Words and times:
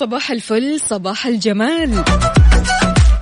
صباح 0.00 0.30
الفل 0.30 0.80
صباح 0.80 1.26
الجمال. 1.26 2.04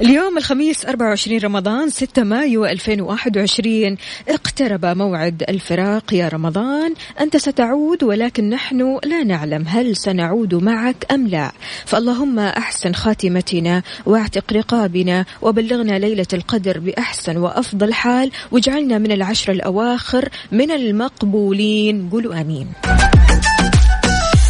اليوم 0.01 0.39
الخميس 0.39 0.87
24 0.87 1.41
رمضان 1.41 1.91
6 1.91 2.25
مايو 2.25 2.67
2021 2.67 3.97
اقترب 4.29 4.87
موعد 4.87 5.45
الفراق 5.49 6.15
يا 6.15 6.29
رمضان. 6.29 6.95
أنت 7.21 7.37
ستعود 7.37 8.05
ولكن 8.05 8.51
نحن 8.51 8.99
لا 9.05 9.25
نعلم 9.25 9.65
هل 9.69 9.97
سنعود 9.97 10.55
معك 10.55 11.07
أم 11.13 11.27
لا. 11.27 11.53
فاللهم 11.87 12.39
أحسن 12.39 12.93
خاتمتنا 12.93 13.83
واعتق 14.07 14.53
رقابنا 14.53 15.25
وبلغنا 15.43 15.99
ليلة 15.99 16.27
القدر 16.33 16.79
بأحسن 16.79 17.37
وأفضل 17.37 17.95
حال 17.95 18.31
واجعلنا 18.51 18.99
من 18.99 19.13
العشر 19.13 19.53
الأواخر 19.53 20.29
من 20.53 20.71
المقبولين. 20.71 22.09
قولوا 22.13 22.41
آمين. 22.41 22.67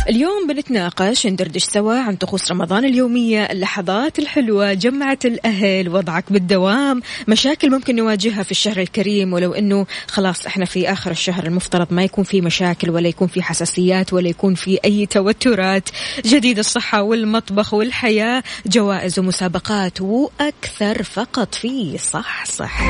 اليوم 0.08 0.46
بنتناقش 0.48 1.26
ندردش 1.26 1.64
سوا 1.64 1.94
عن 1.94 2.16
طقوس 2.16 2.50
رمضان 2.50 2.84
اليومية 2.84 3.44
اللحظات 3.44 4.18
الحلوة 4.18 4.72
جمعة 4.72 5.18
الأهل 5.24 5.88
وضعك 5.88 6.32
بالدوام 6.32 7.02
مشاكل 7.28 7.70
ممكن 7.70 7.96
نواجهها 7.96 8.42
في 8.42 8.50
الشهر 8.50 8.80
الكريم 8.80 9.32
ولو 9.32 9.52
أنه 9.52 9.86
خلاص 10.06 10.46
إحنا 10.46 10.64
في 10.64 10.92
آخر 10.92 11.10
الشهر 11.10 11.46
المفترض 11.46 11.86
ما 11.90 12.02
يكون 12.04 12.24
في 12.24 12.40
مشاكل 12.40 12.90
ولا 12.90 13.08
يكون 13.08 13.28
في 13.28 13.42
حساسيات 13.42 14.12
ولا 14.12 14.28
يكون 14.28 14.54
في 14.54 14.78
أي 14.84 15.06
توترات. 15.06 15.88
جديد 16.26 16.58
الصحة 16.58 17.02
والمطبخ 17.02 17.74
والحياة 17.74 18.42
جوائز 18.66 19.18
ومسابقات 19.18 20.00
وأكثر 20.00 21.02
فقط 21.02 21.54
في 21.54 21.98
صح 21.98 22.44
صح 22.46 22.82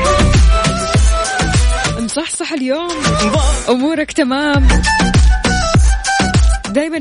مصحصح 1.99 2.51
اليوم. 2.51 2.91
أمورك 3.69 4.11
تمام. 4.11 4.67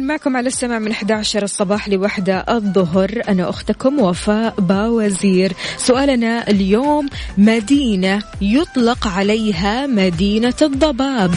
معكم 0.09 0.37
على 0.37 0.47
السمع 0.47 0.79
من 0.79 0.91
11 0.91 1.43
الصباح 1.43 1.89
لوحدة 1.89 2.45
الظهر. 2.49 3.23
أنا 3.29 3.51
أختكم 3.51 4.01
وفاء 4.01 4.55
باوزير. 4.59 5.53
سؤالنا 5.77 6.49
اليوم 6.49 7.09
مدينة 7.39 8.23
يطلق 8.41 9.09
عليها 9.09 9.87
مدينة 9.87 10.55
الضباب. 10.63 11.35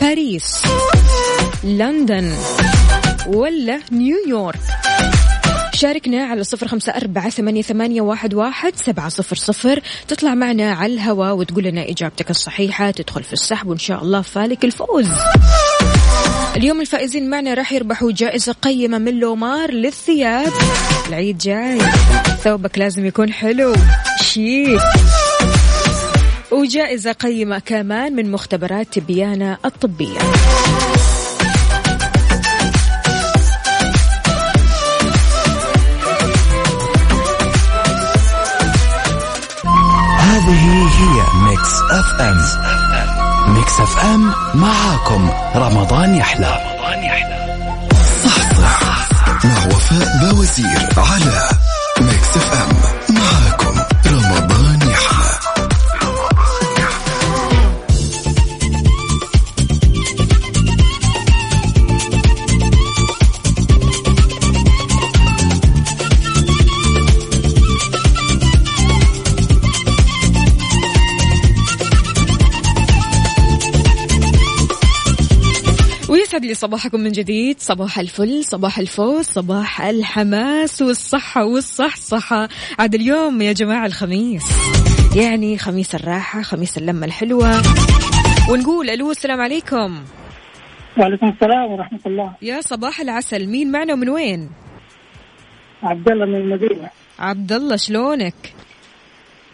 باريس 0.00 0.62
لندن 1.64 2.32
ولا 3.26 3.80
نيويورك؟ 3.92 4.87
شاركنا 5.78 6.24
على 6.24 6.44
صفر 6.44 6.68
خمسة 6.68 6.92
أربعة 6.92 7.30
ثمانية, 7.30 7.62
ثمانية 7.62 8.00
واحد, 8.00 8.34
واحد 8.34 8.76
سبعة 8.76 9.08
صفر 9.08 9.36
صفر. 9.36 9.80
تطلع 10.08 10.34
معنا 10.34 10.72
على 10.72 10.94
الهواء 10.94 11.36
وتقول 11.36 11.64
لنا 11.64 11.88
إجابتك 11.88 12.30
الصحيحة 12.30 12.90
تدخل 12.90 13.22
في 13.22 13.32
السحب 13.32 13.68
وإن 13.68 13.78
شاء 13.78 14.02
الله 14.02 14.20
فالك 14.22 14.64
الفوز. 14.64 15.08
اليوم 16.56 16.80
الفائزين 16.80 17.30
معنا 17.30 17.54
راح 17.54 17.72
يربحوا 17.72 18.12
جائزة 18.12 18.52
قيمة 18.52 18.98
من 18.98 19.14
لومار 19.14 19.70
للثياب. 19.70 20.52
العيد 21.08 21.38
جاي 21.38 21.78
ثوبك 22.44 22.78
لازم 22.78 23.06
يكون 23.06 23.32
حلو 23.32 23.74
شيك. 24.22 24.80
وجائزة 26.50 27.12
قيمة 27.12 27.58
كمان 27.58 28.16
من 28.16 28.30
مختبرات 28.30 28.98
تبيانة 28.98 29.58
الطبية. 29.64 30.18
هذه 40.48 40.88
هي 40.88 41.22
Mix 41.42 41.74
FM 41.90 42.38
Mix 43.54 43.80
FM 43.80 44.32
معاكم. 44.54 45.30
رمضان 45.56 46.14
يحلى. 46.14 46.58
صحصح 48.24 49.08
مع 49.44 49.66
وفاء 49.66 50.18
بوزير 50.20 50.88
على 50.96 51.48
Mix 52.00 52.36
FM 52.36 52.97
ويسعد 76.38 76.50
لي 76.50 76.54
صباحكم 76.54 77.00
من 77.00 77.12
جديد. 77.12 77.60
صباح 77.60 77.98
الفل 77.98 78.44
صباح 78.44 78.78
الفوز 78.78 79.24
صباح 79.24 79.82
الحماس 79.82 80.82
والصحة 80.82 81.44
والصحصحة. 81.44 82.48
عاد 82.78 82.94
اليوم 82.94 83.42
يا 83.42 83.52
جماعة 83.52 83.86
الخميس. 83.86 84.44
يعني 85.16 85.58
خميس 85.58 85.94
الراحة 85.94 86.42
خميس 86.42 86.78
اللمة 86.78 87.06
الحلوة. 87.06 87.62
ونقول 88.50 88.90
ألو 88.90 89.10
السلام 89.10 89.40
عليكم. 89.40 90.04
وعليكم 90.98 91.28
السلام 91.28 91.72
ورحمة 91.72 92.00
الله. 92.06 92.32
يا 92.42 92.60
صباح 92.60 93.00
العسل 93.00 93.46
مين 93.46 93.72
معنا 93.72 93.92
ومن 93.92 94.08
وين؟ 94.08 94.50
عبد 95.82 96.10
الله 96.10 96.26
من 96.26 96.34
المدينة. 96.34 96.90
عبد 97.18 97.52
الله 97.52 97.76
شلونك؟ 97.76 98.54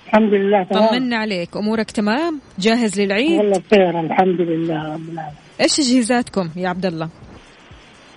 الحمد 0.06 0.34
لله 0.34 0.62
تمام. 0.64 0.88
طمنا 0.88 1.16
عليك 1.16 1.56
أمورك 1.56 1.90
تمام؟ 1.90 2.40
جاهز 2.58 3.00
للعيد؟ 3.00 3.38
والله 3.38 3.62
بخير 3.70 4.00
الحمد 4.00 4.40
لله 4.40 4.94
رب 4.94 5.08
العالمين. 5.12 5.43
إيش 5.60 5.76
تجهيزاتكم 5.76 6.50
يا 6.56 6.68
عبد 6.68 6.86
الله؟ 6.86 7.08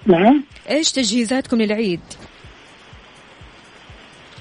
نعم. 0.05 0.43
إيش 0.69 0.91
تجهيزاتكم 0.91 1.57
للعيد؟ 1.61 1.99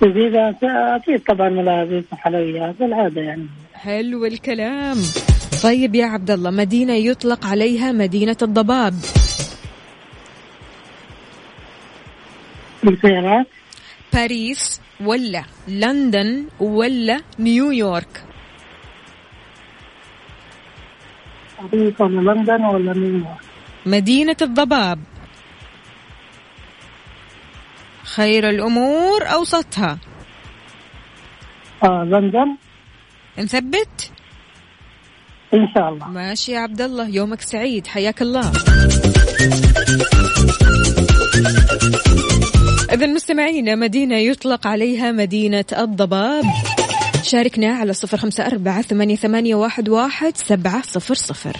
جديدة 0.03 0.57
أكيد 0.63 1.23
طبعا 1.29 1.49
ملابس 1.49 2.05
وحلويات 2.13 2.81
العادة 2.81 3.21
يعني. 3.21 3.47
حلو 3.75 4.25
الكلام. 4.25 4.97
طيب 5.63 5.95
يا 5.95 6.07
عبد 6.07 6.31
الله 6.31 6.51
مدينة 6.51 6.93
يطلق 6.93 7.47
عليها 7.47 7.93
مدينة 7.93 8.37
الضباب. 8.43 8.95
الخيارات؟ 12.85 13.47
باريس 14.13 14.81
ولا 15.01 15.45
لندن 15.69 16.47
ولا 16.61 17.21
نيويورك؟ 17.39 18.25
باريس 21.63 22.01
ولا 22.01 22.33
لندن 22.33 22.65
ولا 22.65 22.93
نيويورك 22.93 23.41
مدينة 23.87 24.37
الضباب. 24.43 24.99
خير 28.05 28.51
الأمور 28.51 29.23
أوسطها. 29.33 29.99
آه 31.85 32.05
لندن. 32.05 32.57
نثبت؟ 33.39 34.13
إن 35.55 35.69
شاء 35.75 35.89
الله. 35.89 36.09
ماشي 36.09 36.53
يا 36.53 36.59
عبد 36.59 36.81
الله 36.81 37.09
يومك 37.09 37.41
سعيد 37.41 37.87
حياك 37.87 38.23
الله. 38.23 38.53
إذا 42.93 43.07
مستمعينا 43.07 43.75
مدينة 43.75 44.17
يطلق 44.17 44.67
عليها 44.67 45.13
مدينة 45.13 45.65
الضباب. 45.79 46.45
شاركنا 47.27 47.75
على 47.75 47.93
صفر 47.93 48.17
خمسة 48.17 48.47
أربعة 48.47 48.83
ثمانية, 48.83 49.55
واحد 49.89 50.37
سبعة 50.37 50.83
صفر 50.83 51.15
صفر. 51.15 51.57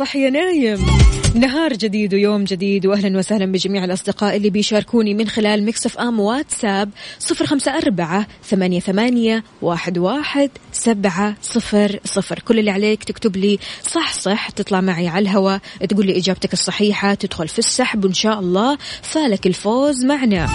اصح 0.00 0.16
يا 0.16 0.30
نايم. 0.30 0.86
نهار 1.34 1.72
جديد 1.72 2.14
ويوم 2.14 2.44
جديد 2.44 2.86
واهلا 2.86 3.18
وسهلا 3.18 3.46
بجميع 3.52 3.84
الأصدقاء 3.84 4.36
اللي 4.36 4.50
بيشاركوني 4.50 5.14
من 5.14 5.28
خلال 5.28 5.66
Mix 5.66 5.98
FM 5.98 6.20
واتساب 6.20 6.90
صفر 7.18 7.46
خمسة 7.46 7.78
أربعة 7.78 8.26
ثمانية, 8.44 8.80
ثمانية 8.80 9.44
واحد, 9.62 9.98
واحد 9.98 10.50
سبعة 10.72 11.36
صفر 11.42 11.98
صفر. 12.04 12.38
كل 12.38 12.58
اللي 12.58 12.70
عليك 12.70 13.04
تكتب 13.04 13.36
لي 13.36 13.58
صحصح 13.82 14.50
تطلع 14.50 14.80
معي 14.80 15.08
على 15.08 15.22
الهواء 15.22 15.60
تقول 15.88 16.06
لي 16.06 16.18
إجابتك 16.18 16.52
الصحيحة 16.52 17.14
تدخل 17.14 17.48
في 17.48 17.58
السحب 17.58 18.04
وإن 18.04 18.14
شاء 18.14 18.40
الله 18.40 18.78
فالك 19.02 19.46
الفوز 19.46 20.04
معنا. 20.04 20.48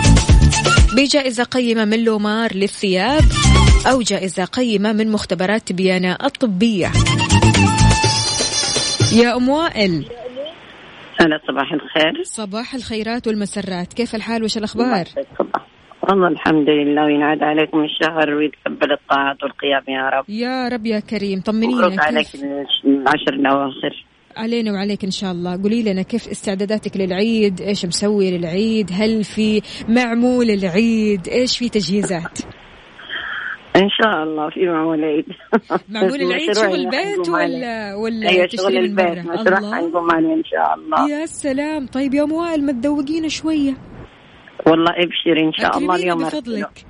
بجائزة 0.97 1.43
قيمة 1.43 1.85
من 1.85 2.03
لومار 2.03 2.55
للثياب 2.55 3.23
أو 3.85 4.01
جائزة 4.01 4.45
قيمة 4.45 4.93
من 4.93 5.11
مختبرات 5.11 5.67
تبيانة 5.67 6.17
الطبية. 6.23 6.91
يا 9.13 9.35
أم 9.37 9.49
وائل. 9.49 10.05
هلا 11.19 11.39
صباح 11.47 11.73
الخير. 11.73 12.23
صباح 12.23 12.75
الخيرات 12.75 13.27
والمسرات. 13.27 13.93
كيف 13.93 14.15
الحال؟ 14.15 14.43
وش 14.43 14.57
الأخبار؟ 14.57 15.05
صباح 15.39 15.67
والله 16.09 16.27
الحمد 16.27 16.69
لله 16.69 17.05
وينعاد 17.05 17.43
عليكم 17.43 17.83
الشهر 17.83 18.33
ويتقبل 18.33 18.91
الطاعات 18.91 19.43
والقيام 19.43 19.83
يا 19.87 20.09
رب. 20.09 20.25
يا 20.29 20.67
رب 20.67 20.85
يا 20.85 20.99
كريم 20.99 21.41
طمنينا 21.41 21.75
مبروك 21.75 21.99
عليك 21.99 22.27
العشر 22.85 23.33
الأواخر. 23.33 24.05
علينا 24.37 24.71
وعليك 24.71 25.03
إن 25.03 25.11
شاء 25.11 25.31
الله. 25.31 25.61
قولي 25.63 25.83
لنا 25.83 26.01
كيف 26.01 26.27
استعداداتك 26.27 26.97
للعيد؟ 26.97 27.61
إيش 27.61 27.85
مسوي 27.85 28.37
للعيد؟ 28.37 28.89
هل 28.93 29.23
في 29.23 29.61
معمول 29.89 30.49
العيد؟ 30.49 31.27
إيش 31.27 31.57
في 31.57 31.69
تجهيزات؟ 31.69 32.39
إن 33.75 33.89
شاء 33.89 34.23
الله 34.23 34.49
في 34.49 34.65
معمول 34.65 34.99
العيد 35.03 35.25
معمول 35.89 36.21
العيد 36.21 36.51
شغل 36.51 36.89
بيت 36.89 37.29
ولا 37.29 37.95
ولا 37.95 38.29
أيوه 38.29 38.47
شغل 38.47 38.77
البيت 38.77 39.17
مشروع 39.17 39.71
حنقوم 39.75 40.11
عليه 40.11 40.33
إن 40.33 40.43
شاء 40.43 40.75
الله. 40.75 41.09
يا 41.09 41.25
سلام. 41.25 41.87
طيب 41.87 42.13
يا 42.13 42.25
موائل 42.25 42.65
ما 42.65 42.71
تذوقينا 42.71 43.27
شوية؟ 43.27 43.73
والله 44.67 44.91
ابشري 44.91 45.47
إن 45.47 45.53
شاء 45.53 45.77
الله 45.77 45.95
اليوم 45.95 46.23
بفضلك. 46.23 46.85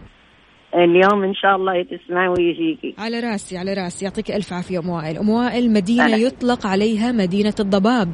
اليوم 0.75 1.23
إن 1.23 1.33
شاء 1.33 1.55
الله 1.55 1.83
تسمع 1.83 2.29
ويجيكي. 2.29 2.95
على 2.97 3.19
راسي 3.19 3.57
على 3.57 3.73
راسي. 3.73 4.05
يعطيك 4.05 4.31
ألف 4.31 4.53
عافية 4.53 4.79
ام 4.79 4.89
وائل 4.89 5.17
ام 5.17 5.29
وائل 5.29 5.73
مدينة 5.73 6.05
أنا. 6.05 6.15
يطلق 6.15 6.67
عليها 6.67 7.11
مدينة 7.11 7.55
الضباب. 7.59 8.13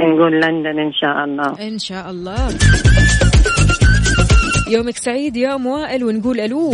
نقول 0.00 0.32
لندن 0.32 0.78
إن 0.78 0.92
شاء 0.92 1.24
الله. 1.24 1.68
إن 1.68 1.78
شاء 1.78 2.10
الله. 2.10 2.48
يومك 4.68 4.96
سعيد 4.96 5.36
يا 5.36 5.54
ام 5.54 5.66
وائل 5.66 6.04
ونقول 6.04 6.40
ألو. 6.40 6.72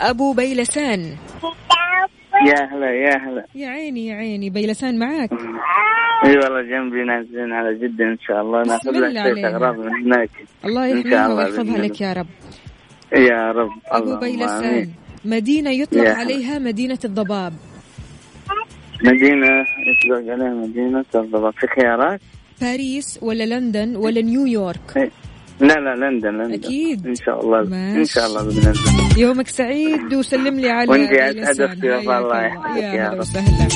أبو 0.00 0.32
بيلسان. 0.32 1.16
يا 2.46 2.64
هلا 2.72 2.90
يا 2.90 3.16
هلا. 3.16 3.44
يا 3.54 3.68
عيني 3.68 4.06
يا 4.06 4.14
عيني 4.14 4.50
بيلسان 4.50 4.98
معاك. 4.98 5.30
إي 6.24 6.38
والله 6.38 6.62
جنبي 6.62 7.04
نازلين 7.04 7.52
على 7.52 7.74
جدة 7.74 8.04
إن 8.04 8.18
شاء 8.26 8.42
الله. 8.42 8.62
ناخذ 8.62 8.90
لك 8.90 9.44
أغراض 9.44 9.78
من 9.78 10.04
هناك. 10.04 10.30
الله 10.64 10.86
يحميها 10.86 11.28
ويحفظها 11.28 11.78
لك 11.78 12.00
يا 12.00 12.12
رب. 12.12 12.26
يا 13.12 13.52
رب. 13.52 13.70
أبو 13.86 14.16
بيلسان 14.16 14.88
مدينة 15.24 15.70
يطلق 15.70 16.08
عليها 16.08 16.58
مدينة 16.58 16.98
الضباب. 17.04 17.52
مدينة 19.04 19.46
يطلق 19.90 20.32
عليها 20.32 20.54
مدينة 20.54 21.04
الضباب. 21.14 21.52
في 21.52 21.66
خيارات؟ 21.66 22.20
باريس 22.60 23.18
ولا 23.22 23.44
لندن 23.44 23.96
ولا 23.96 24.20
نيويورك 24.20 25.12
لا 25.60 25.74
لا 25.74 25.94
لندن 25.94 26.28
لندن. 26.28 26.54
أكيد. 26.54 27.06
إن 27.06 27.14
شاء 27.14 27.40
الله 27.44 27.62
ماشي. 27.62 28.00
إن 28.00 28.04
شاء 28.04 28.26
الله 28.26 28.42
بإذن 28.42 28.72
الله. 28.72 29.18
يومك 29.18 29.48
سعيد 29.48 30.14
وسلم 30.14 30.60
لي 30.60 30.70
على 30.70 30.90
وأنت 30.90 31.12
اسعد 31.12 31.60
أختي 31.60 31.98
الله. 31.98 32.42
يحفظك 32.42 32.82
يا 32.82 33.08
هلا 33.08 33.20
وسهلا. 33.20 33.68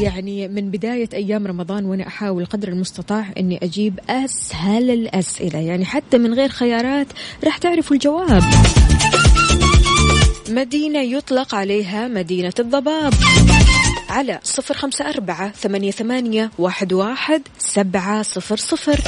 يعني 0.00 0.48
من 0.48 0.70
بداية 0.70 1.08
أيام 1.12 1.46
رمضان 1.46 1.84
وأنا 1.84 2.06
أحاول 2.06 2.44
قدر 2.44 2.68
المستطاع 2.68 3.24
أني 3.38 3.58
أجيب 3.62 4.00
أسهل 4.10 4.90
الأسئلة. 4.90 5.58
يعني 5.58 5.84
حتى 5.84 6.18
من 6.18 6.34
غير 6.34 6.48
خيارات 6.48 7.06
راح 7.44 7.58
تعرفوا 7.58 7.96
الجواب. 7.96 8.42
مدينة 10.50 10.98
يطلق 10.98 11.54
عليها 11.54 12.08
مدينة 12.08 12.52
الضباب. 12.58 13.14
على 14.08 14.40
صفر 14.44 14.74
خمسة 14.74 15.08
أربعة 15.08 15.52
ثمانية, 15.90 16.50
واحد 16.58 16.92
سبعة 17.58 18.22
صفر 18.22 18.56
صفر. 18.56 19.00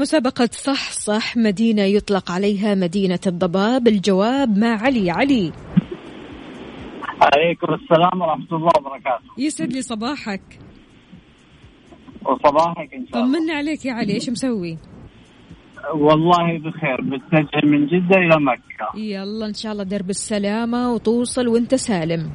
مسابقة 0.00 0.48
صح 0.52 0.92
صح 0.92 1.36
مدينة 1.36 1.82
يطلق 1.82 2.30
عليها 2.30 2.74
مدينة 2.74 3.18
الضباب 3.26 3.88
الجواب 3.88 4.58
مع 4.58 4.82
علي. 4.82 5.10
علي. 5.10 5.52
عليكم 7.20 7.74
السلام 7.74 8.22
ورحمة 8.22 8.52
الله 8.52 8.70
وبركاته. 8.78 9.30
يسعد 9.38 9.72
لي 9.72 9.82
صباحك. 9.82 10.40
وصباحك 12.24 12.94
إن 12.94 13.06
شاء 13.06 13.22
الله. 13.22 13.38
طمنا 13.38 13.54
عليك 13.54 13.84
يا 13.84 13.92
علي 13.92 14.14
إيش 14.14 14.30
مسوي؟ 14.30 14.78
والله 15.94 16.58
بخير 16.58 17.00
بتجه 17.00 17.66
من 17.66 17.86
جدة 17.86 18.16
إلى 18.16 18.36
مكة. 18.40 18.98
يلا 19.00 19.46
إن 19.46 19.54
شاء 19.54 19.72
الله 19.72 19.84
درب 19.84 20.10
السلامة 20.10 20.92
وتوصل 20.92 21.48
وأنت 21.48 21.74
سالم. 21.74 22.30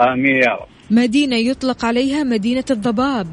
آمين 0.00 0.36
يا 0.36 0.52
رب. 0.54 0.68
مدينة 0.90 1.36
يطلق 1.36 1.84
عليها 1.84 2.22
مدينة 2.22 2.64
الضباب. 2.70 3.26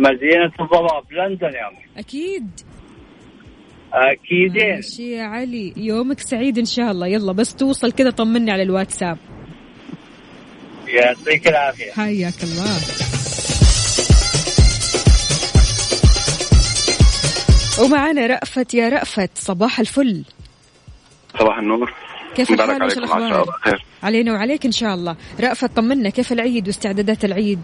مدينة 0.00 0.52
الضباب 0.60 1.12
لندن 1.12 1.54
يا 1.54 1.68
أمي. 1.68 1.84
أكيد. 1.96 2.50
أكيدين 3.92 4.74
ماشي 4.74 5.12
يا 5.12 5.22
علي 5.22 5.74
يومك 5.76 6.20
سعيد 6.20 6.58
إن 6.58 6.64
شاء 6.64 6.90
الله. 6.90 7.06
يلا 7.06 7.32
بس 7.32 7.54
توصل 7.54 7.92
كذا 7.92 8.10
طمني 8.10 8.50
على 8.50 8.62
الواتساب. 8.62 9.18
يعطيك 10.88 11.48
العافية. 11.48 11.92
حياك 11.92 12.34
الله. 12.42 12.80
ومعنا 17.84 18.26
رأفت 18.26 18.74
يا 18.74 18.88
رأفت 18.88 19.30
صباح 19.34 19.80
الفل. 19.80 20.24
صباح 21.38 21.58
النور. 21.58 21.94
كيف 22.34 22.50
الحال؟ 22.50 22.84
وش 22.84 22.98
الأخبار؟ 22.98 23.46
علينا 24.02 24.32
وعليك 24.32 24.66
إن 24.66 24.72
شاء 24.72 24.94
الله. 24.94 25.16
رأفت 25.40 25.76
طمنا 25.76 26.10
كيف 26.10 26.32
العيد 26.32 26.66
واستعدادات 26.66 27.24
العيد؟ 27.24 27.60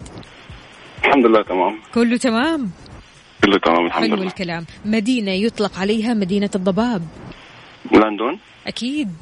الحمد 1.06 1.26
لله 1.26 1.42
تمام. 1.42 1.78
كله 1.94 2.16
تمام؟ 2.16 2.70
كله 3.44 3.58
تمام 3.58 3.86
الحمد 3.86 4.04
حلو 4.04 4.16
لله. 4.16 4.26
الكلام. 4.26 4.66
مدينة 4.84 5.30
يطلق 5.30 5.78
عليها 5.78 6.14
مدينة 6.14 6.50
الضباب. 6.54 7.02
لندن؟ 7.92 8.38
أكيد. 8.66 9.12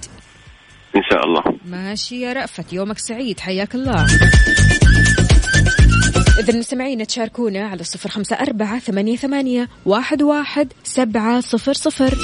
إن 0.96 1.02
شاء 1.10 1.24
الله. 1.26 1.42
ماشي 1.66 2.20
يا 2.20 2.32
رأفت 2.32 2.72
يومك 2.72 2.98
سعيد. 2.98 3.40
حياك 3.40 3.74
الله. 3.74 4.06
إذا 6.38 6.52
المستمعين 6.52 7.06
تشاركونا 7.06 7.66
على 7.66 7.84
صفر 7.84 8.08
خمسة 8.08 8.36
أربعة 8.36 8.78
ثمانية, 8.78 9.16
ثمانية 9.16 9.68
واحد, 9.86 10.22
واحد 10.22 10.72
سبعة 10.84 11.40
صفر 11.40 11.72
صفر. 11.72 12.14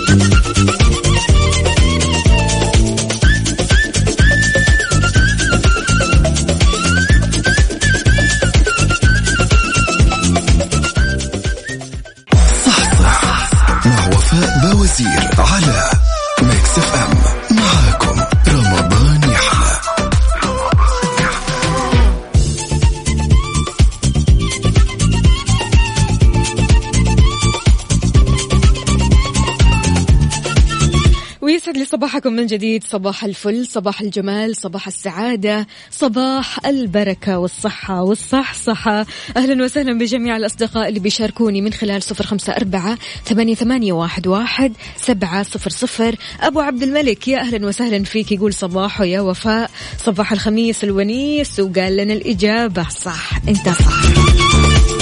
صباحكم 31.90 32.32
من 32.32 32.46
جديد. 32.46 32.84
صباح 32.84 33.24
الفل 33.24 33.66
صباح 33.66 34.00
الجمال 34.00 34.56
صباح 34.56 34.86
السعادة 34.86 35.66
صباح 35.90 36.66
البركة 36.66 37.38
والصحة 37.38 38.02
والصحصحة. 38.02 39.06
أهلا 39.36 39.64
وسهلا 39.64 39.98
بجميع 39.98 40.36
الأصدقاء 40.36 40.88
اللي 40.88 41.00
بيشاركوني 41.00 41.60
من 41.60 41.72
خلال 41.72 42.02
صفر 42.02 42.26
خمسة 42.26 42.52
أربعة 42.52 42.98
ثمانية, 43.24 43.54
ثمانية 43.54 43.92
واحد, 43.92 44.26
واحد 44.26 44.72
سبعة 44.96 45.42
صفر 45.42 45.70
صفر. 45.70 46.16
أبو 46.40 46.60
عبد 46.60 46.82
الملك 46.82 47.28
يا 47.28 47.38
أهلا 47.38 47.66
وسهلا 47.66 48.04
فيك 48.04 48.32
يقول 48.32 48.54
صباحه 48.54 49.04
يا 49.04 49.20
وفاء. 49.20 49.70
صباح 50.04 50.32
الخميس 50.32 50.84
الونيس 50.84 51.60
وقال 51.60 51.96
لنا 51.96 52.12
الإجابة 52.12 52.88
صح. 52.88 53.30
أنت 53.48 53.68
صح. 53.68 54.99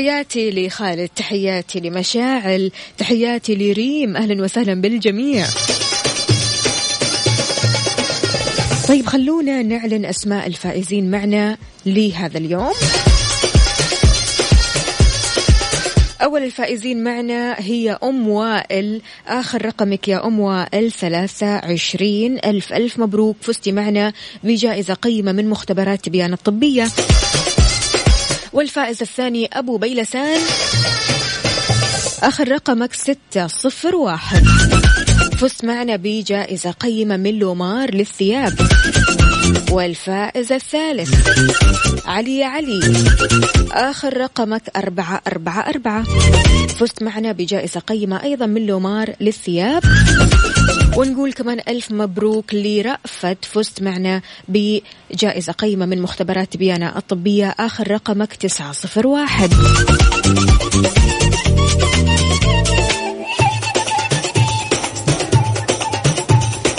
تحياتي 0.00 0.50
لخالد 0.50 1.08
تحياتي 1.16 1.80
لمشاعل 1.80 2.72
تحياتي 2.98 3.54
لريم 3.54 4.16
أهلا 4.16 4.42
وسهلا 4.42 4.74
بالجميع. 4.74 5.46
طيب 8.88 9.06
خلونا 9.06 9.62
نعلن 9.62 10.04
أسماء 10.04 10.46
الفائزين 10.46 11.10
معنا 11.10 11.56
لهذا 11.86 12.38
اليوم. 12.38 12.72
أول 16.22 16.42
الفائزين 16.42 17.04
معنا 17.04 17.56
هي 17.58 17.98
أم 18.02 18.28
وائل. 18.28 19.00
آخر 19.26 19.66
رقمك 19.66 20.08
يا 20.08 20.26
أم 20.26 20.40
وائل 20.40 20.92
ثلاثة 20.92 21.46
عشرين 21.46 22.38
ألف. 22.44 22.72
ألف 22.72 22.98
مبروك. 22.98 23.36
فزتي 23.40 23.72
معنا 23.72 24.12
بجائزة 24.44 24.94
قيمة 24.94 25.32
من 25.32 25.48
مختبرات 25.48 26.04
تبيان 26.04 26.32
الطبية. 26.32 26.88
والفائز 28.52 29.02
الثاني 29.02 29.50
أبو 29.52 29.76
بيلسان. 29.76 30.40
آخر 32.22 32.48
رقمك 32.48 32.92
ستة 32.92 33.46
صفر 33.46 33.96
واحد. 33.96 34.44
فزت 35.38 35.64
معنا 35.64 35.96
بجائزة 35.96 36.70
قيمة 36.70 37.16
من 37.16 37.38
لومار 37.38 37.94
للثياب. 37.94 38.54
والفائز 39.70 40.52
الثالث 40.52 41.14
علي 42.06 42.44
علي. 42.44 42.92
آخر 43.72 44.16
رقمك 44.16 44.62
أربعة 44.76 45.22
أربعة 45.26 45.60
أربعة. 45.60 46.04
فزت 46.68 47.02
معنا 47.02 47.32
بجائزة 47.32 47.80
قيمة 47.80 48.22
أيضا 48.22 48.46
من 48.46 48.66
لومار 48.66 49.14
للثياب. 49.20 49.82
ونقول 50.96 51.32
كمان 51.32 51.60
ألف 51.68 51.92
مبروك 51.92 52.54
لرأفت. 52.54 53.44
فزت 53.44 53.82
معنا 53.82 54.22
بجائزة 54.48 55.52
قيمة 55.52 55.86
من 55.86 56.02
مختبرات 56.02 56.56
بيانا 56.56 56.98
الطبية 56.98 57.54
آخر 57.58 57.90
رقمك 57.90 58.34
تسعة 58.34 58.72
صفر 58.72 59.06
واحد. 59.06 59.50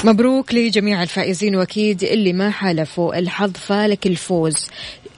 مبروك 0.04 0.54
لجميع 0.54 1.04
الفائزين 1.04 1.56
وأكيد 1.56 2.04
اللي 2.04 2.34
ما 2.34 2.50
حالفوا 2.50 3.20
الحظ 3.20 3.52
فالك 3.52 4.08
الفوز. 4.08 4.68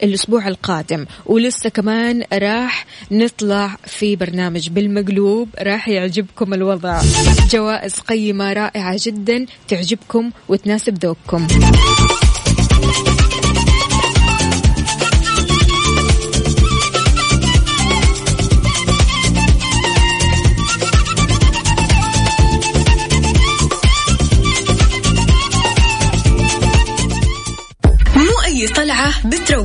الأسبوع 0.03 0.47
القادم. 0.47 1.05
ولسه 1.25 1.69
كمان 1.69 2.23
راح 2.33 2.85
نطلع 3.11 3.77
في 3.85 4.15
برنامج 4.15 4.69
بالمقلوب. 4.69 5.49
راح 5.59 5.89
يعجبكم 5.89 6.53
الوضع. 6.53 7.01
جوائز 7.49 7.99
قيمة 7.99 8.53
رائعة 8.53 8.99
جدا 8.99 9.45
تعجبكم 9.67 10.31
وتناسب 10.49 10.97
ذوقكم. 11.05 11.47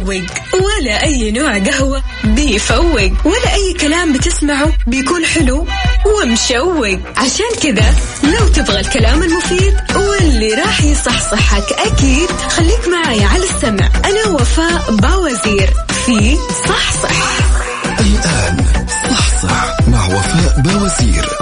بتروق 0.09 0.25
ولا 0.55 1.03
أي 1.05 1.31
نوع 1.31 1.59
قهوة 1.59 2.03
بيفوق. 2.25 3.13
ولا 3.25 3.55
أي 3.55 3.75
كلام 3.81 4.13
بتسمعه 4.13 4.73
بيكون 4.87 5.27
حلو 5.27 5.67
ومشوق. 6.07 6.99
عشان 7.17 7.51
كذا 7.63 7.95
لو 8.25 8.49
تبغى 8.49 8.81
الكلام 8.81 9.23
المفيد 9.23 9.77
واللي 9.97 10.55
راح 10.55 10.83
يصحصحك 10.85 11.73
أكيد 11.73 12.31
خليك 12.31 12.89
معي 12.89 13.25
على 13.25 13.45
السمع. 13.45 13.91
أنا 14.05 14.29
وفاء 14.29 14.83
باوزير 14.91 15.71
في 16.07 16.37
صحصح. 16.69 17.39
الآن 18.01 18.67
صحصح 19.11 19.89
مع 19.89 20.07
وفاء 20.07 20.61
باوزير. 20.61 21.38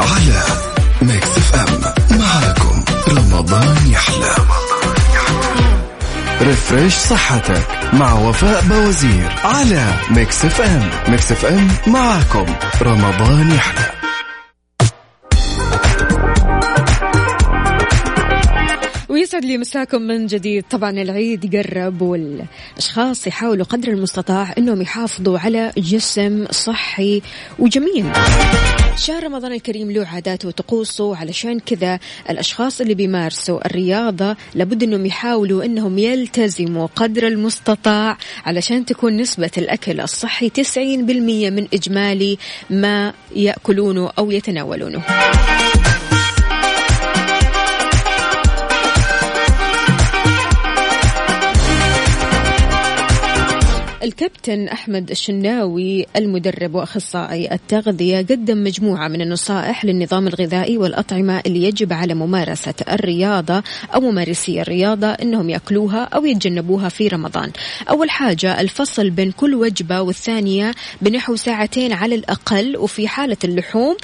Refresh 6.70 6.94
صحتك 6.94 7.66
مع 7.92 8.12
وفاء 8.12 8.62
بوزير 8.64 9.32
على 9.44 9.94
Mix 10.10 10.44
FM. 10.44 10.90
Mix 11.08 11.32
FM 11.32 11.68
معاكم. 11.86 12.46
رمضان 12.82 13.52
يحلى. 13.52 13.95
ويسعد 19.36 19.50
لي 19.50 19.58
مساكم 19.58 20.02
من 20.02 20.26
جديد. 20.26 20.64
طبعا 20.70 20.90
العيد 20.90 21.54
يقرب 21.54 22.02
والأشخاص 22.02 23.26
يحاولوا 23.26 23.64
قدر 23.64 23.88
المستطاع 23.88 24.54
إنهم 24.58 24.82
يحافظوا 24.82 25.38
على 25.38 25.72
جسم 25.78 26.46
صحي 26.50 27.22
وجميل. 27.58 28.06
شهر 28.96 29.24
رمضان 29.24 29.52
الكريم 29.52 29.90
له 29.90 30.06
عاداته 30.06 30.48
وطقوسه 30.48 31.16
علشان 31.16 31.58
كذا 31.60 31.98
الأشخاص 32.30 32.80
اللي 32.80 32.94
بيمارسوا 32.94 33.66
الرياضة 33.66 34.36
لابد 34.54 34.82
إنهم 34.82 35.06
يحاولوا 35.06 35.64
إنهم 35.64 35.98
يلتزموا 35.98 36.86
قدر 36.86 37.26
المستطاع 37.26 38.18
علشان 38.46 38.84
تكون 38.84 39.16
نسبة 39.16 39.50
الأكل 39.58 40.00
الصحي 40.00 40.48
90% 40.48 41.50
من 41.50 41.66
إجمالي 41.74 42.38
ما 42.70 43.12
يأكلونه 43.34 44.10
أو 44.18 44.30
يتناولونه. 44.30 45.02
الكابتن 54.06 54.68
أحمد 54.68 55.10
الشناوي 55.10 56.06
المدرب 56.16 56.74
وأخصائي 56.74 57.52
التغذية 57.54 58.18
قدم 58.18 58.64
مجموعة 58.64 59.08
من 59.08 59.20
النصائح 59.20 59.84
للنظام 59.84 60.28
الغذائي 60.28 60.78
والأطعمة 60.78 61.42
اللي 61.46 61.62
يجب 61.62 61.92
على 61.92 62.14
ممارسة 62.14 62.74
الرياضة 62.92 63.62
أو 63.94 64.00
ممارسي 64.00 64.62
الرياضة 64.62 65.06
أنهم 65.06 65.50
يأكلوها 65.50 66.04
أو 66.04 66.24
يتجنبوها 66.24 66.88
في 66.88 67.08
رمضان. 67.08 67.50
أول 67.90 68.10
حاجة 68.10 68.60
الفصل 68.60 69.10
بين 69.10 69.30
كل 69.30 69.54
وجبة 69.54 70.00
والثانية 70.00 70.74
بنحو 71.02 71.36
ساعتين 71.36 71.92
على 71.92 72.14
الأقل 72.14 72.76
وفي 72.76 73.08
حالة 73.08 73.36
اللحوم 73.44 73.96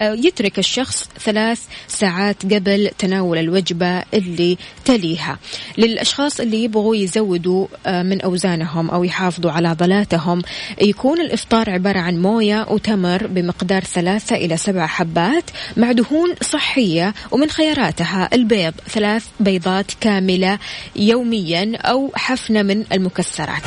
يترك 0.00 0.58
الشخص 0.58 1.08
ثلاث 1.24 1.60
ساعات 1.88 2.54
قبل 2.54 2.90
تناول 2.98 3.38
الوجبة 3.38 4.02
اللي 4.14 4.58
تليها. 4.84 5.38
للأشخاص 5.78 6.40
اللي 6.40 6.64
يبغوا 6.64 6.96
يزودوا 6.96 7.66
آه، 7.86 8.02
من 8.02 8.20
أوزانهم 8.20 8.90
أو 8.90 9.04
يحاولوا 9.04 9.25
يحافظوا 9.26 9.50
على 9.50 9.68
عضلاتهم 9.68 10.42
يكون 10.82 11.20
الإفطار 11.20 11.70
عبارة 11.70 11.98
عن 11.98 12.22
موية 12.22 12.66
وتمر 12.70 13.26
بمقدار 13.26 13.84
ثلاثة 13.84 14.36
إلى 14.36 14.56
سبع 14.56 14.86
حبات 14.86 15.44
مع 15.76 15.92
دهون 15.92 16.34
صحية 16.42 17.14
ومن 17.30 17.50
خياراتها 17.50 18.28
البيض 18.32 18.74
ثلاث 18.88 19.26
بيضات 19.40 19.92
كاملة 20.00 20.58
يوميا 20.96 21.76
أو 21.76 22.12
حفنة 22.14 22.62
من 22.62 22.84
المكسرات. 22.92 23.62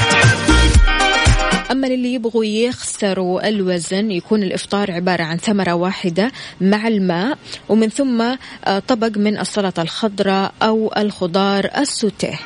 أما 1.71 1.87
للي 1.87 2.13
يبغوا 2.13 2.45
يخسروا 2.45 3.49
الوزن 3.49 4.11
يكون 4.11 4.43
الإفطار 4.43 4.91
عبارة 4.91 5.23
عن 5.23 5.37
ثمرة 5.37 5.73
واحدة 5.73 6.31
مع 6.61 6.87
الماء 6.87 7.37
ومن 7.69 7.89
ثم 7.89 8.21
آه، 8.65 8.79
طبق 8.79 9.17
من 9.17 9.37
السلطة 9.37 9.81
الخضراء 9.81 10.53
أو 10.61 10.93
الخضار 10.97 11.69
السوتيه. 11.77 12.39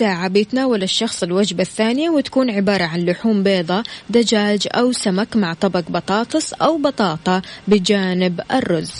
بعد 0.00 0.08
ساعة 0.08 0.28
بيتناول 0.28 0.82
الشخص 0.82 1.22
الوجبة 1.22 1.62
الثانية 1.62 2.10
وتكون 2.10 2.50
عبارة 2.50 2.84
عن 2.84 3.00
لحوم 3.00 3.42
بيضة 3.42 3.82
دجاج 4.10 4.68
أو 4.74 4.92
سمك 4.92 5.36
مع 5.36 5.54
طبق 5.54 5.84
بطاطس 5.88 6.52
أو 6.52 6.78
بطاطا 6.78 7.42
بجانب 7.68 8.40
الرز. 8.52 8.92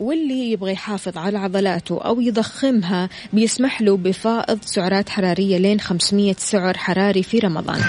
واللي 0.00 0.52
يبغى 0.52 0.72
يحافظ 0.72 1.18
على 1.18 1.38
عضلاته 1.38 2.00
أو 2.02 2.20
يضخمها 2.20 3.08
بيسمح 3.32 3.82
له 3.82 3.96
بفائض 3.96 4.58
سعرات 4.62 5.08
حرارية 5.08 5.58
لين 5.58 5.80
500 5.80 6.34
سعر 6.38 6.76
حراري 6.76 7.22
في 7.22 7.38
رمضان. 7.38 7.80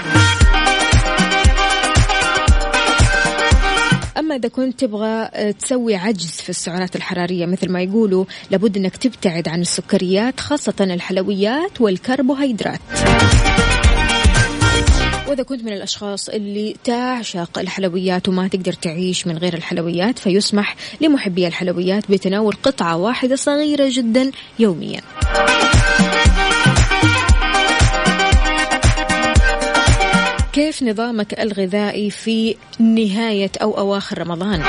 أما 4.18 4.34
إذا 4.36 4.48
كنت 4.48 4.80
تبغى 4.80 5.28
آه، 5.34 5.50
تسوي 5.50 5.96
عجز 5.96 6.30
في 6.30 6.48
السعرات 6.50 6.96
الحرارية 6.96 7.46
مثل 7.46 7.70
ما 7.70 7.82
يقولوا 7.82 8.24
لابد 8.50 8.76
أنك 8.76 8.96
تبتعد 8.96 9.48
عن 9.48 9.60
السكريات 9.60 10.40
خاصة 10.40 10.74
الحلويات 10.80 11.80
والكربوهيدرات. 11.80 12.80
وإذا 15.28 15.42
كنت 15.42 15.64
من 15.64 15.72
الأشخاص 15.72 16.28
اللي 16.28 16.76
تعشق 16.84 17.58
الحلويات 17.58 18.28
وما 18.28 18.48
تقدر 18.48 18.72
تعيش 18.72 19.26
من 19.26 19.38
غير 19.38 19.54
الحلويات 19.54 20.18
فيسمح 20.18 20.76
لمحبي 21.00 21.46
الحلويات 21.46 22.10
بتناول 22.10 22.54
قطعة 22.62 22.96
واحدة 22.96 23.36
صغيرة 23.36 23.88
جدا 23.92 24.30
يوميا. 24.58 25.00
كيف 30.56 30.82
نظامك 30.82 31.40
الغذائي 31.40 32.10
في 32.10 32.56
نهاية 32.78 33.50
أو 33.62 33.78
أواخر 33.78 34.18
رمضان؟ 34.18 34.62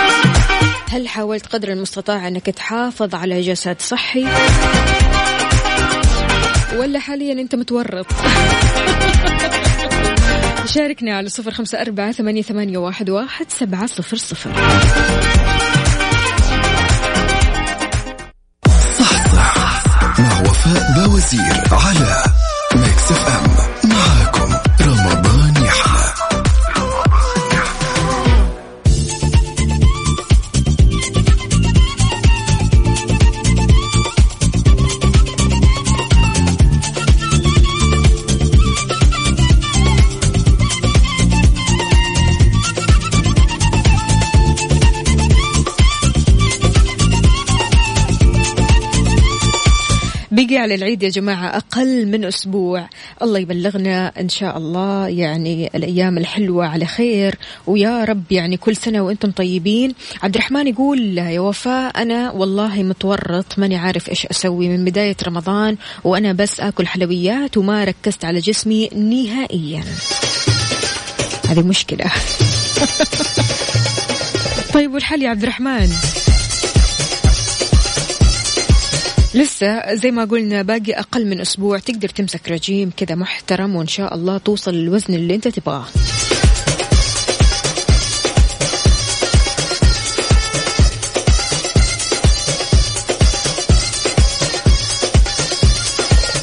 هل 0.89 1.07
حاولت 1.07 1.45
قدر 1.45 1.71
المستطاع 1.71 2.27
أنك 2.27 2.45
تحافظ 2.45 3.15
على 3.15 3.41
جسد 3.41 3.75
صحي؟ 3.79 4.25
ولا 6.77 6.99
حاليا 6.99 7.33
أنت 7.33 7.55
متورط؟ 7.55 8.05
شاركنا 10.75 11.17
على 11.17 11.29
صفر 11.29 11.51
خمسة 11.51 11.81
أربعة 11.81 12.11
ثمانية, 12.11 12.77
واحد 12.77 13.51
سبعة 13.51 13.85
صفر 13.85 14.17
صفر. 14.17 14.51
صحصح 18.99 19.83
مع 20.19 20.41
وفاء 20.41 21.07
بوزير 21.07 21.61
على 21.71 22.23
Mix 22.75 23.11
FM. 23.11 23.76
على 50.57 50.75
العيد 50.75 51.03
يا 51.03 51.09
جماعة 51.09 51.47
أقل 51.47 52.07
من 52.07 52.25
أسبوع. 52.25 52.89
الله 53.21 53.39
يبلغنا 53.39 54.11
إن 54.19 54.29
شاء 54.29 54.57
الله 54.57 55.07
يعني 55.07 55.71
الأيام 55.75 56.17
الحلوة 56.17 56.67
على 56.67 56.85
خير. 56.85 57.35
ويا 57.67 58.05
رب 58.05 58.31
يعني 58.31 58.57
كل 58.57 58.75
سنة 58.75 59.01
وأنتم 59.01 59.31
طيبين. 59.31 59.93
عبد 60.23 60.35
الرحمن 60.35 60.67
يقول 60.67 61.17
يا 61.17 61.39
وفاء 61.39 62.01
أنا 62.01 62.31
والله 62.31 62.83
متورط 62.83 63.59
ماني 63.59 63.75
عارف 63.75 64.09
إيش 64.09 64.25
أسوي 64.25 64.69
من 64.69 64.85
بداية 64.85 65.17
رمضان 65.27 65.77
وأنا 66.03 66.33
بس 66.33 66.59
أكل 66.59 66.87
حلويات 66.87 67.57
وما 67.57 67.83
ركزت 67.83 68.25
على 68.25 68.39
جسمي 68.39 68.89
نهائيا. 68.95 69.83
هذه 71.47 71.61
مشكلة. 71.61 72.05
طيب 74.73 74.93
والحل 74.93 75.23
يا 75.23 75.29
عبد 75.29 75.43
الرحمن؟ 75.43 75.89
لسه 79.33 79.93
زي 79.93 80.11
ما 80.11 80.25
قلنا 80.25 80.61
باقي 80.61 80.93
أقل 80.93 81.25
من 81.25 81.41
أسبوع 81.41 81.79
تقدر 81.79 82.09
تمسك 82.09 82.49
رجيم 82.49 82.91
كذا 82.97 83.15
محترم 83.15 83.75
وإن 83.75 83.87
شاء 83.87 84.15
الله 84.15 84.37
توصل 84.37 84.73
للوزن 84.73 85.13
اللي 85.13 85.35
أنت 85.35 85.47
تبغاه. 85.47 85.85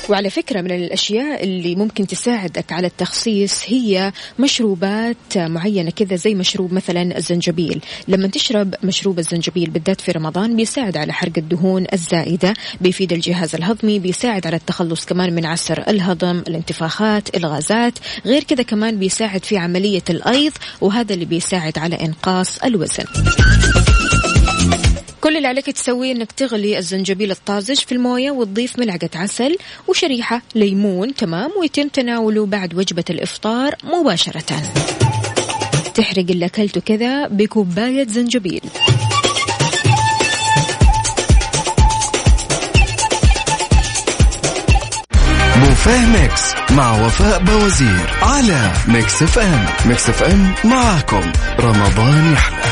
وعلى 0.09 0.31
فكرة 0.31 0.61
من 0.61 0.71
الأشياء 0.71 1.45
اللي 1.45 1.75
ممكن 1.77 2.07
تساعدك 2.07 2.73
على 2.73 2.87
التخسيس 2.87 3.65
هي 3.67 4.13
مشروبات 4.39 5.17
معينة 5.37 5.91
كذا 5.91 6.17
زي 6.17 6.35
مشروب 6.35 6.73
مثلا 6.73 7.17
الزنجبيل. 7.17 7.81
لما 8.09 8.29
تشرب 8.29 8.75
مشروب 8.83 9.19
الزنجبيل 9.19 9.71
بالذات 9.71 10.01
في 10.01 10.13
رمضان 10.13 10.57
بيساعد 10.57 10.97
على 10.97 11.13
حرق 11.13 11.33
الدهون 11.39 11.87
الزائدة 11.93 12.55
بيفيد 12.81 13.13
الجهاز 13.13 13.55
الهضمي 13.55 13.99
بيساعد 13.99 14.47
على 14.47 14.57
التخلص 14.57 15.05
كمان 15.05 15.35
من 15.35 15.47
عسر 15.47 15.85
الهضم 15.89 16.39
الانتفاخات 16.39 17.37
الغازات. 17.37 17.99
غير 18.27 18.45
كذا 18.45 18.63
كمان 18.63 18.99
بيساعد 18.99 19.45
في 19.45 19.57
عملية 19.57 20.05
الأيض 20.11 20.53
وهذا 20.81 21.15
اللي 21.15 21.25
بيساعد 21.25 21.79
على 21.79 21.97
إنقاص 22.01 22.59
الوزن. 22.59 23.05
كل 25.25 25.37
اللي 25.37 25.49
عليك 25.49 25.67
تسويه 25.71 26.13
إنك 26.13 26.33
تغلي 26.33 26.79
الزنجبيل 26.79 27.31
الطازج 27.31 27.79
في 27.79 27.93
الموية 27.93 28.31
وتضيف 28.31 28.79
ملعقة 28.79 29.11
عسل 29.15 29.57
وشريحة 29.89 30.43
ليمون 30.55 31.15
تمام؟ 31.15 31.51
ويتم 31.61 31.89
تناوله 31.89 32.47
بعد 32.47 32.75
وجبة 32.75 33.05
الإفطار 33.11 33.75
مباشرة. 33.85 34.45
تحرق 35.95 36.25
اللي 36.31 36.47
اكلته 36.47 36.81
كذا 36.81 37.27
بكوباية 37.29 38.07
زنجبيل. 38.07 38.61
بوفيه 45.57 46.07
Mix 46.21 46.55
مع 46.71 47.07
وفاء 47.07 47.43
بوزير 47.45 48.11
على 48.23 48.73
Mix 48.89 49.23
FM. 49.23 49.67
Mix 49.87 50.09
FM 50.09 50.55
معاكم. 50.65 51.33
رمضان 51.61 52.33
يحلى. 52.33 52.64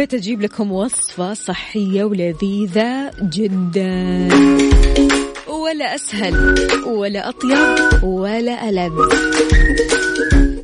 حبيت 0.00 0.14
أجيب 0.14 0.40
لكم 0.40 0.72
وصفة 0.72 1.34
صحية 1.34 2.04
ولذيذة 2.04 3.10
جدا. 3.22 4.28
ولا 5.48 5.94
أسهل 5.94 6.54
ولا 6.86 7.28
أطيب 7.28 8.02
ولا 8.02 8.68
ألذ. 8.68 8.92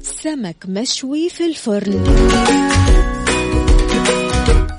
سمك 0.03 0.57
مشوي 0.69 1.29
في 1.31 1.47
الفرن. 1.47 2.05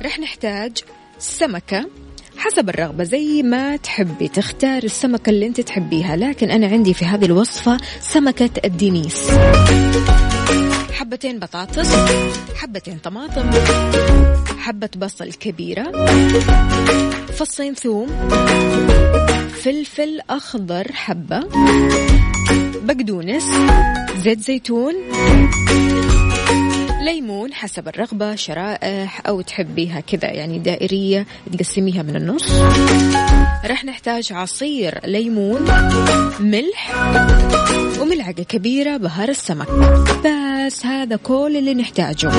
رح 0.06 0.20
نحتاج 0.20 0.78
سمكة 1.20 1.89
حسب 2.38 2.70
الرغبة 2.70 3.04
زي 3.04 3.43
ما 3.43 3.76
تحبي. 3.76 4.28
تختار 4.28 4.84
السمكة 4.84 5.30
اللي 5.30 5.48
أنت 5.48 5.62
تحبيها. 5.62 6.15
لكن 6.15 6.52
أنا 6.52 6.67
عندي 6.67 6.93
في 6.93 7.06
هذه 7.06 7.26
الوصفة 7.26 7.78
سمكة 8.02 8.50
الدنيس 8.65 9.32
حبتين 10.97 11.39
بطاطس 11.39 11.95
حبتين 12.55 12.97
طماطم 12.97 13.49
حبة 14.60 14.89
بصل 14.97 15.33
كبيرة 15.33 15.91
فصين 17.38 17.73
ثوم 17.73 18.07
فلفل 19.63 20.19
أخضر 20.29 20.91
حبة 20.91 21.39
بقدونس 22.83 23.43
زيت 24.23 24.39
زيتون 24.39 24.93
ليمون 27.08 27.54
حسب 27.54 27.88
الرغبة 27.88 28.36
شرائح 28.36 29.28
أو 29.28 29.41
تحبيها 29.41 30.00
كذا 30.00 30.32
يعني 30.32 30.60
دائرية 30.60 31.26
تقسميها 31.54 32.04
من 32.04 32.15
النص. 32.15 32.52
راح 33.65 33.86
نحتاج 33.86 34.34
عصير 34.34 35.00
ليمون 35.06 35.62
ملح 36.39 37.12
وملعقة 38.02 38.43
كبيرة 38.43 38.98
بهار 38.98 39.30
السمك. 39.30 39.67
بس 40.26 40.86
هذا 40.86 41.15
كل 41.15 41.56
اللي 41.58 41.74
نحتاجه. 41.74 42.32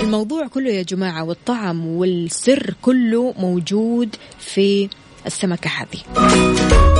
الموضوع 0.00 0.46
كله 0.46 0.70
يا 0.70 0.82
جماعة 0.82 1.24
والطعم 1.24 1.86
والسر 1.86 2.74
كله 2.82 3.34
موجود 3.38 4.16
في 4.38 4.88
السمكة 5.26 5.70
هذه. 5.70 6.91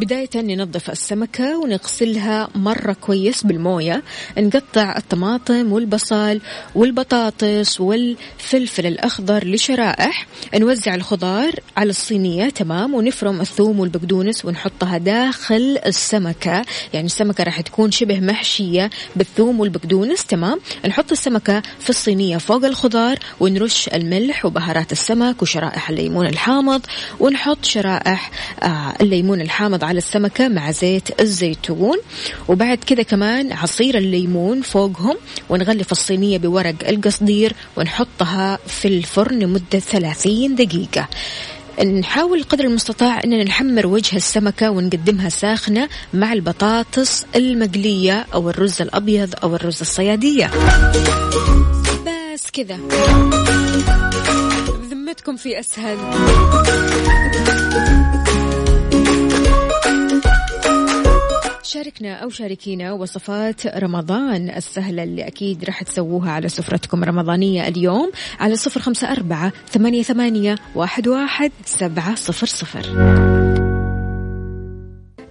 بداية 0.00 0.30
ننظف 0.36 0.90
السمكة 0.90 1.58
ونغسلها 1.58 2.48
مرة 2.54 2.92
كويس 2.92 3.42
بالموية. 3.42 4.02
نقطع 4.38 4.96
الطماطم 4.96 5.72
والبصل 5.72 6.40
والبطاطس 6.74 7.80
والفلفل 7.80 8.86
الأخضر 8.86 9.46
لشرائح. 9.46 10.26
نوزع 10.54 10.94
الخضار 10.94 11.52
على 11.76 11.90
الصينية 11.90 12.48
تمام. 12.48 12.94
ونفرم 12.94 13.40
الثوم 13.40 13.80
والبقدونس 13.80 14.44
ونحطها 14.44 14.98
داخل 14.98 15.78
السمكة. 15.86 16.64
يعني 16.92 17.06
السمكة 17.06 17.44
راح 17.44 17.60
تكون 17.60 17.90
شبه 17.90 18.20
محشية 18.20 18.90
بالثوم 19.16 19.60
والبقدونس 19.60 20.26
تمام. 20.26 20.60
نحط 20.88 21.12
السمكة 21.12 21.62
في 21.80 21.90
الصينية 21.90 22.36
فوق 22.36 22.64
الخضار 22.64 23.18
ونرش 23.40 23.88
الملح 23.88 24.44
وبهارات 24.44 24.92
السمك 24.92 25.42
وشرائح 25.42 25.90
الليمون 25.90 26.26
الحامض. 26.26 26.80
ونحط 27.20 27.64
شرائح 27.64 28.30
آه 28.62 28.94
الليمون 29.00 29.40
الحامض 29.40 29.89
على 29.90 29.98
السمكة 29.98 30.48
مع 30.48 30.70
زيت 30.70 31.20
الزيتون. 31.20 31.98
وبعد 32.48 32.78
كذا 32.78 33.02
كمان 33.02 33.52
عصير 33.52 33.98
الليمون 33.98 34.62
فوقهم 34.62 35.16
ونغلف 35.48 35.92
الصينية 35.92 36.38
بورق 36.38 36.88
القصدير 36.88 37.52
ونحطها 37.76 38.58
في 38.66 38.88
الفرن 38.88 39.38
لمدة 39.38 39.78
30 39.78 40.54
دقيقة. 40.54 41.08
نحاول 41.84 42.42
قدر 42.42 42.64
المستطاع 42.64 43.20
أننا 43.24 43.44
نحمر 43.44 43.86
وجه 43.86 44.16
السمكة 44.16 44.70
ونقدمها 44.70 45.28
ساخنة 45.28 45.88
مع 46.14 46.32
البطاطس 46.32 47.26
المقلية 47.36 48.26
أو 48.34 48.50
الرز 48.50 48.82
الأبيض 48.82 49.34
أو 49.42 49.54
الرز 49.56 49.80
الصيادية. 49.80 50.50
بس 52.06 52.50
كذا. 52.52 52.78
بذمتكم 54.82 55.36
في 55.36 55.60
أسهل. 55.60 55.98
شاركنا 61.70 62.14
أو 62.14 62.30
شاركينا 62.30 62.92
وصفات 62.92 63.66
رمضان 63.66 64.50
السهلة 64.50 65.02
اللي 65.02 65.26
أكيد 65.26 65.64
راح 65.64 65.82
تسووها 65.82 66.30
على 66.30 66.48
سفرتكم 66.48 67.04
رمضانية 67.04 67.68
اليوم 67.68 68.10
على 68.40 68.56
صفر 68.56 68.80
خمسة 68.80 69.12
أربعة 69.12 69.52
ثمانية, 69.68 70.02
ثمانية 70.02 70.56
واحد, 70.74 71.08
واحد 71.08 71.52
سبعة 71.64 72.14
صفر 72.14 72.46
صفر. 72.46 73.59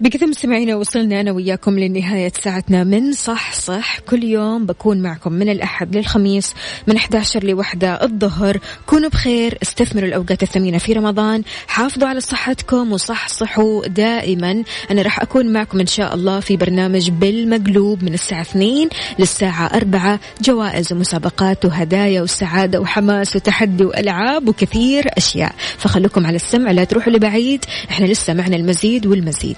بكذا 0.00 0.26
مستمعينا 0.26 0.76
وصلنا 0.76 1.20
أنا 1.20 1.32
وياكم 1.32 1.78
لنهاية 1.78 2.32
ساعتنا 2.40 2.84
من 2.84 3.12
صح 3.12 3.52
صح. 3.52 3.98
كل 3.98 4.24
يوم 4.24 4.66
بكون 4.66 5.02
معكم 5.02 5.32
من 5.32 5.48
الأحد 5.48 5.96
للخميس 5.96 6.54
من 6.86 6.96
11 6.96 7.44
لوحدة 7.44 8.04
الظهر. 8.04 8.58
كونوا 8.86 9.08
بخير 9.08 9.58
استثمروا 9.62 10.08
الأوقات 10.08 10.42
الثمينة 10.42 10.78
في 10.78 10.92
رمضان. 10.92 11.42
حافظوا 11.66 12.08
على 12.08 12.20
صحتكم 12.20 12.92
وصحصحوا 12.92 13.86
دائما. 13.86 14.62
أنا 14.90 15.02
راح 15.02 15.20
أكون 15.20 15.52
معكم 15.52 15.80
إن 15.80 15.86
شاء 15.86 16.14
الله 16.14 16.40
في 16.40 16.56
برنامج 16.56 17.10
بالمقلوب 17.10 18.04
من 18.04 18.14
الساعة 18.14 18.42
2 18.42 18.88
للساعة 19.18 19.66
4 19.66 20.20
جوائز 20.42 20.92
ومسابقات 20.92 21.64
وهدايا 21.64 22.22
وسعادة 22.22 22.80
وحماس 22.80 23.36
وتحدي 23.36 23.84
وألعاب 23.84 24.48
وكثير 24.48 25.04
أشياء. 25.16 25.54
فخلوكم 25.78 26.26
على 26.26 26.36
السمع 26.36 26.70
لا 26.70 26.84
تروحوا 26.84 27.12
لبعيد. 27.12 27.64
إحنا 27.90 28.06
لسه 28.06 28.34
معنا 28.34 28.56
المزيد 28.56 29.06
والمزيد. 29.06 29.56